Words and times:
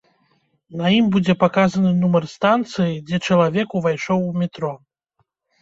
На 0.79 0.87
ім 0.99 1.05
будзе 1.15 1.35
паказаны 1.43 1.91
нумар 1.99 2.27
станцыі, 2.35 2.97
дзе 3.11 3.17
чалавек 3.29 3.79
увайшоў 3.81 4.19
у 4.31 4.37
метро. 4.43 4.73